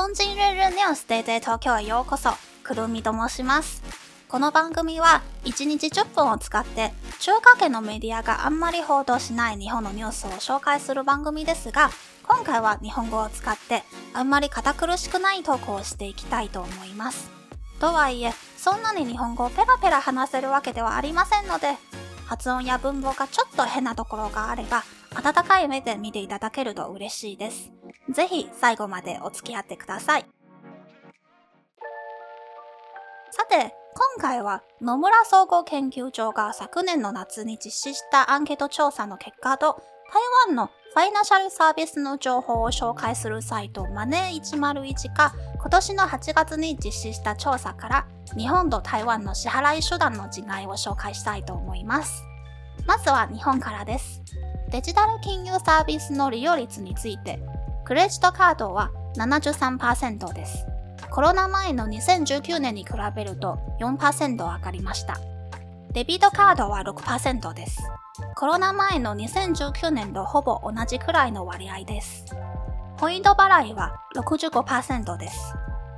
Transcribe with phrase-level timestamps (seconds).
[0.00, 2.30] 東京日日ニュースデイデイ東京へようこそ、
[2.64, 3.82] くるみと申します。
[4.30, 11.90] この番組は1日10分を使って中華圏のメディアがあんまり報道しない日本のニュースを紹介する番組ですが、
[12.26, 13.82] 今回は日本語を使って
[14.14, 17.30] あんまり堅苦しくない投稿をしていきたいと思います。
[17.78, 21.76] とはいえ、そんなに日本語をペラペラ話せるわけではありませんので、
[22.24, 24.82] 発音や文法がちょっと変なところがあれば、
[25.14, 27.70] 温かい目で見ていただけると嬉しいです。
[28.12, 30.26] ぜひ最後までお付き合ってください。
[33.30, 39.82] さて、今回は野村総合研究所が昨年の夏に実施したアンケート調査の結果と
[40.12, 48.06] 台湾のファイナンシャルサービスの情報を紹介するサイトマネー101が今年の8月に実施した調査から
[48.36, 52.24] 日本と台湾の支払い手段の違いを紹介したいと思います。
[52.86, 54.22] まずは日本からです。
[54.70, 57.40] デジタル金融サービスの利用率について、
[57.90, 60.64] クレジットカードは73%です。
[61.10, 65.18] コロナ前の2019年に比べると4%上がりました。
[65.92, 67.82] デビットカードは6%です。
[68.36, 72.26] コロナ前の2019年とほぼ同じくらいの割合です。
[72.96, 75.56] ポイント払いは65%です。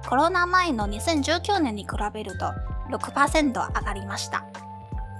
[0.08, 2.52] コロナ前の2019年に比べると
[2.90, 4.46] 6%上がりました。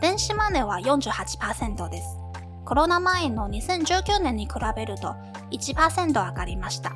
[0.00, 2.21] 電子マネーは48%です。
[2.64, 5.16] コロナ前の2019年に比べると
[5.50, 6.92] 1%上がりました。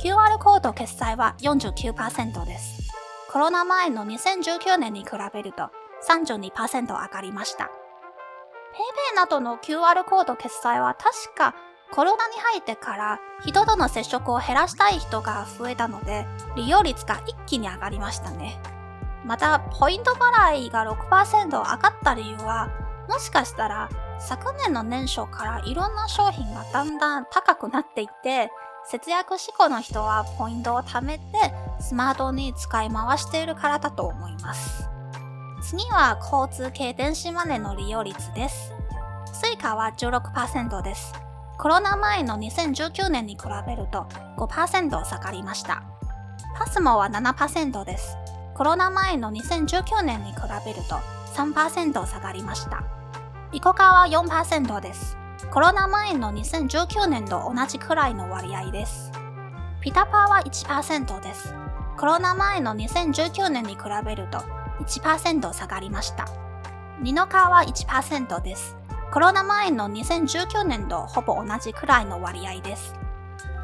[0.00, 2.92] QR コード決済は49%です。
[3.30, 5.70] コロナ前の2019年に比べると
[6.06, 7.70] 32%上がりました。
[9.14, 11.54] PayPay などの QR コード決済は確か
[11.90, 16.26] コロナに入ってから人との接触を減らしたい人が増えたので
[16.56, 18.58] 利用率が一気に上がりましたね。
[19.24, 22.68] また、ポイント払いが6%上がった理由は
[23.08, 23.88] もしかしたら
[24.28, 28.50] 昨年の年初からいろんな商品がだんだん高くなっていて
[28.84, 31.24] 節約志向の人はポイントを貯めて
[31.80, 34.88] スマートに使い回しているからだと思います。
[35.62, 38.72] 次は交通系電子マネーの利用率です。
[39.32, 41.14] Suica は16%です。
[41.58, 44.06] コロナ前の2019年に比べると
[44.36, 45.82] 5%下がりました。
[46.56, 48.16] パスモは7%です。
[48.54, 50.96] コロナ前の2019年に比べると
[51.34, 53.01] 3%下がりました。
[53.54, 55.18] イコカは4%です。
[55.50, 59.12] コロナ前の2019年と同じくらいの割合です。
[59.82, 61.54] ピタパーは1%です。
[61.98, 64.38] コロナ前の2019年に比べると
[64.84, 66.28] 1%下がりました。
[67.02, 68.74] ニノカは1%です。
[69.12, 72.94] コロナ前の2019年とほぼ同じくらいの割合です。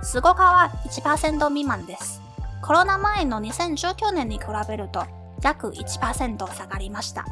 [0.02, 2.20] スゴカは1%未満です。
[2.60, 5.06] コロナ前の2019年に比べると
[5.40, 7.24] 約1%下がりました。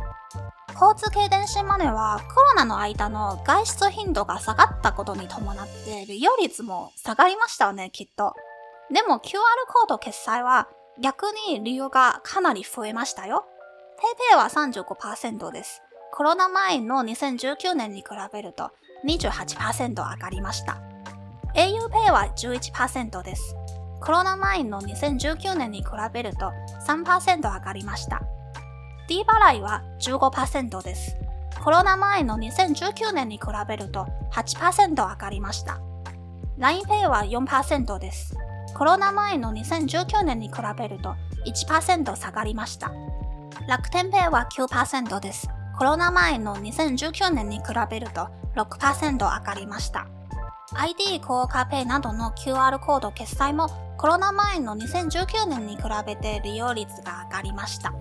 [0.78, 8.34] 交通系電子マネーはコロナの間の外出頻度が下がったことに伴って利用率も下がりましたよね、きっと。
[8.92, 9.38] でも QR
[9.68, 10.68] コード決済は
[11.00, 13.46] 逆に利用がかなり増えましたよ。
[14.34, 15.82] PayPay は35%です。
[16.12, 18.70] コロナ前の2019年に比べると
[19.06, 20.76] 28%上がりました。
[21.54, 23.56] auPay は11%です。
[24.02, 26.52] コロナ前の2019年に比べると
[26.86, 28.20] 3%上がりました。
[29.08, 31.16] D 払いは15%です。
[31.62, 35.80] コロナ前の2019年に比べると8%上がりました。
[36.58, 38.36] LINEPay は4%です。
[38.74, 41.14] コロナ前の2019年に比べると
[41.46, 42.92] 1%下がりました。
[43.68, 45.48] 楽天ペイは9%です。
[45.78, 50.06] コロナ前の2019年に比べると6%上がりました。
[50.74, 57.92] ID コーカーペイなどの QR コード決済もコロナ前の2019年に比べて利用率が上がりました。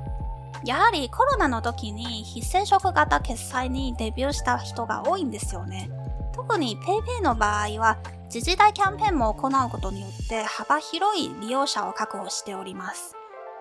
[0.64, 5.90] やはりコロナの時に非接触型決済にデビューした人が多いんですよね。
[6.34, 13.16] 特に PayPay の場合は自治体キャンペーンも行うことによって幅広い利用者を確保しております。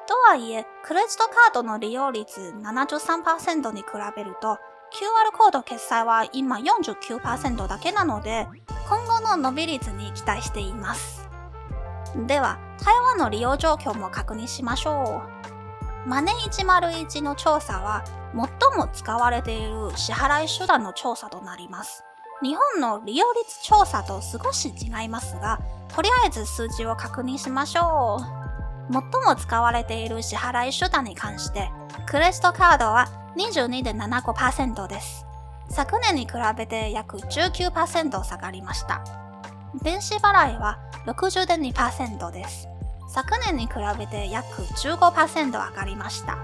[0.07, 4.59] とはいえ、クレジットカードの利用率73%に比べると
[4.93, 8.47] QR コード決済は今49%だけなので
[8.89, 11.29] 今後の伸び率に期待しています。
[12.27, 15.34] では、台湾の利用状況も確認しましょう。
[16.07, 18.05] マネ101の調査は
[18.35, 22.05] 最も使われている支払い手段の調査となります。
[22.43, 28.93] 日本の利用率調査と少し違いますが、とりあえず数字を確認しましょう。
[28.93, 31.71] 最も使われている支払い手段に関して、
[32.07, 35.25] クレジットカードは22.75%です。
[35.71, 39.03] 昨年に比べて約19%下がりました。
[39.83, 42.69] 電子払いは60.2%です。
[43.15, 46.37] 昨年に比べて約15%上がりました。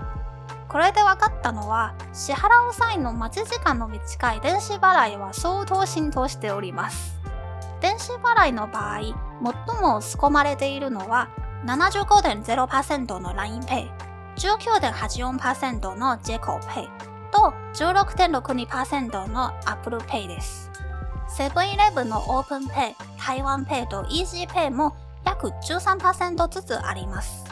[0.69, 7.19] これで分かったのは、支払う際の待ち時間の短い電子払いは相当浸透しております。
[7.81, 11.29] 電子払いの場合、最も仕込まれているのは、
[11.67, 13.91] 75.0%の LINEPay、
[14.37, 16.89] 19.84%の JCOPay
[17.33, 20.71] と16.62%の ApplePay です。
[21.27, 24.95] セブンイレブンの OpenPay、台湾 Pay と EasyPay も
[25.25, 27.45] 約13%ずつあります。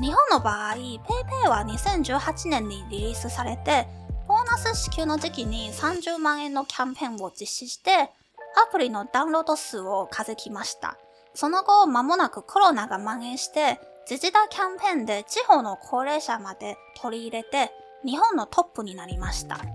[0.00, 3.86] 日本の場合、PayPay は2018年にリリースされて、
[4.26, 8.10] ボーナス支給の時期に30万円のキャンペーンを実施して、
[8.56, 10.96] アプリのダウンロード数を数きました。
[11.34, 17.72] その後、間もなくコロナが蔓延して、自治体キャンペーンで地方の高齢者まで取り入れて、
[18.04, 19.56] 日本のトップになりました。
[19.56, 19.66] 台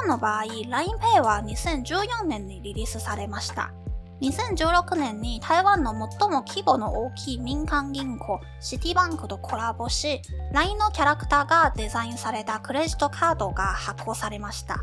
[0.00, 3.72] 湾の場合、LINEPay は2014年にリリースされました。
[4.22, 10.22] 2016年に台湾の最も規模の大きい民間銀行シティバンクとコラボし
[10.52, 14.78] LINE のキャラクターがデザインされたクレジットカードが発行されました。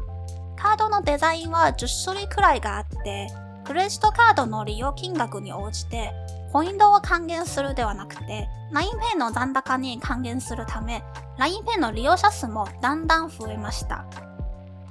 [0.57, 3.27] カードのデザインは10種類くらいがあって
[3.63, 6.12] クレジットカードの利用金額に応じて
[6.51, 11.01] ポイントを還元するではなくて LINEPay の残高に還元するため
[11.38, 14.06] LINEPay の利用者数もだんだん増えました。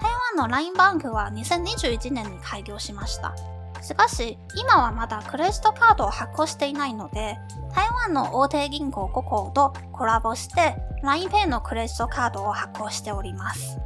[0.00, 3.34] 台湾の LINE バンクは2021年に開業しました。
[3.82, 7.38] しかし、今はまだクレジットカードを発行していないので、
[7.74, 13.78] 台湾の大手銀行5行とコラボして LINEPay のクレジットカードを発行しております。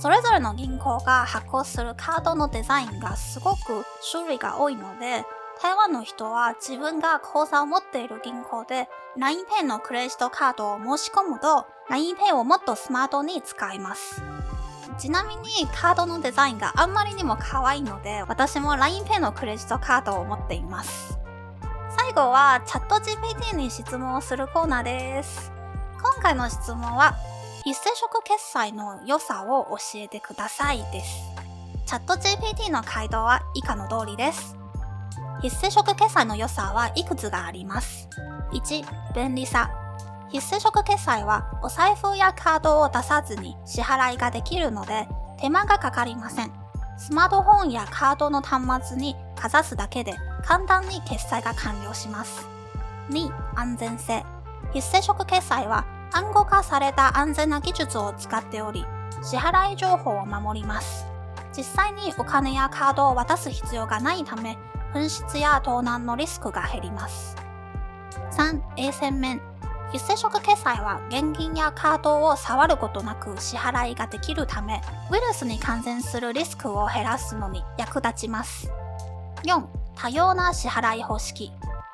[0.00, 5.24] それぞれの銀行が発行するカードのデザインがすごく種類が多いので、
[5.62, 8.88] 台湾の人は自分が口座を持っている銀行で
[9.18, 14.22] LINEPay のクレジットカードを申し込むと LINEPay をもっとスマートに使えます。
[14.98, 21.18] ちなみにカードのデザインがあんまりにも可愛いので、私も LINEPay のクレジットカードを持っています。
[21.96, 25.52] 最後はチャット GPT に質問をするコーナーです。
[26.02, 27.14] 今回の質問は、
[27.64, 31.30] 非接触決済の良さを教えてくださいです。
[31.86, 34.56] チャット GPT の回答は以下の通りです。
[35.42, 38.08] 非接触決済の良さはいくつがあります
[38.52, 39.70] ？1、便利さ。
[40.30, 45.08] 非接触決済はお財布やカードを出さずに支払いができるので
[45.40, 46.52] 手間がかかりません。
[46.98, 52.46] スマートフォンやカードの端末にかざすだけで簡単に決済が完了します。
[53.08, 54.24] 2、安全性。
[54.72, 58.84] 非接触決済は暗号化された安全な技術を使っており、
[59.22, 61.06] 支払い情報を守ります。
[61.56, 64.58] 実際にお金やカードを渡す必要がないため、
[64.94, 67.36] 紛失や盗難のリスクが減ります。
[68.32, 69.40] 3、衛生面。
[69.92, 78.70] 非接触決済は現金やカードを触ることなく支払いができるため、ウイルスに感染するリスクを減らすのに役立ちます。
[79.44, 79.64] 4.
[79.96, 81.52] 多様な支払い方式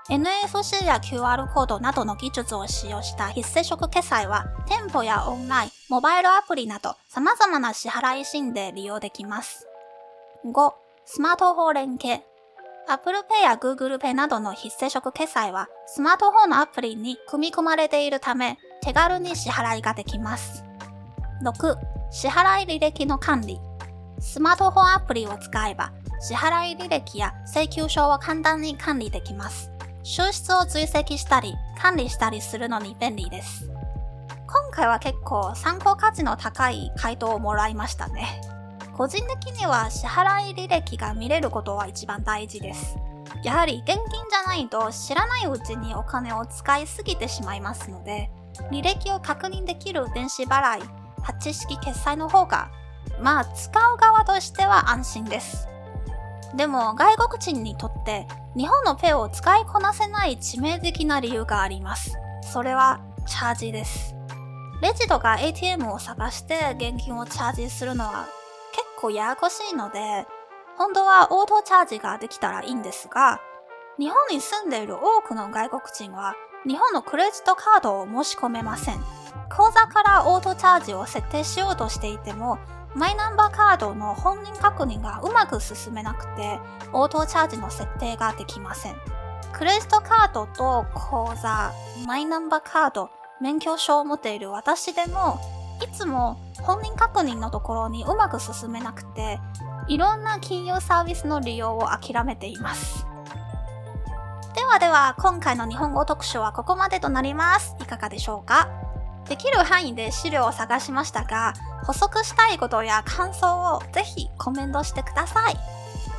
[0.08, 9.66] NFC や QR コードなどの技術を使用した非接触決済は店舗やオンライン、モバイルアプリなど様々な支払いシーンで利用できます。
[10.44, 10.74] 5.
[11.04, 12.22] スマートフォン連携
[12.88, 20.64] Apple Pay や Google Pay などの非接触決済はスマートフォンのアプリに組み込まれているため手軽に支払いができます。
[21.42, 21.76] 6.
[22.12, 23.58] 支払い履歴の管理
[24.20, 29.70] スマートフォンアプリを使えば支払い履歴や請求書を簡単に管理できます。
[30.04, 33.68] 収出を追跡したり管理したりするのに便利です。
[34.46, 38.40] 今回は結構参考価値の高い回答をもらいましたね。
[38.96, 42.96] 個人的には支払い履歴が見れることは一番大事です。
[43.42, 48.30] やはり現金じゃないと知らないうちにお金を使いすぎてしまいますので、
[48.70, 50.82] 履歴を確認できる電子払い、
[51.22, 52.70] タッチ式決済の方が、
[53.20, 55.68] まあ使う側としては安心です。
[56.54, 58.26] でも外国人にとって
[58.56, 62.16] 日本のペイを使いこなせない致命的な理由があります。
[62.40, 64.14] それはチャージです。
[64.80, 68.26] レジとか ATM を探して現金をチャージするのは
[68.96, 70.26] 構ややこしいので、
[70.76, 73.40] 本当はオートチャージができたらいいんですが、
[73.98, 76.34] 日本に住んでいる多くの外国人は
[76.66, 79.00] 日本のクレジットカードを申し込めません。
[79.48, 82.58] 口座からオートチャージを設定しようとしていても、
[82.94, 86.58] マイナンバーカードの本人確認がうまく進めなくて、
[86.92, 88.96] オートチャージの設定ができません。
[89.52, 91.72] クレジットカードと口座、
[92.06, 93.10] マイナンバーカード、
[93.40, 95.38] 免許証を持っている私でも、
[95.82, 99.38] いつも本人確認のところにうまく進めなくて、
[99.88, 103.06] いろんな金融サービスの利用を諦めています。
[104.54, 107.76] ではでは、今回の日本語特集はここまでとなります。
[107.78, 108.68] いかがでしょうか？
[109.28, 111.52] できる範囲で資料を探しましたが、
[111.84, 115.56] 補足したいことや感想をぜひコメントしてください。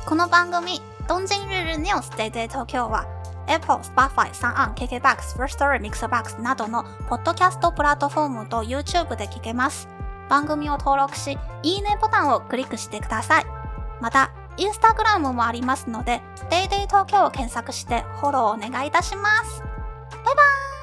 [0.06, 3.06] この番組、東京日日ニュース DayDay 東京は
[3.48, 9.88] Apple、Spotify、サンアン、KKBOX、First Story、Mixbox などのポッドキャストプラットフォームと YouTube で聞けます。
[10.28, 13.46] 番組を登録し、いいねボタンをクリックしてください。
[14.00, 19.62] また、インスタグラムもありますので、DayDay 東京を検索してフォローお願いいたします。
[20.10, 20.30] バイバ
[20.74, 20.77] イ